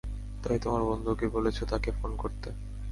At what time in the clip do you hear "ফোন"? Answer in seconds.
1.91-2.11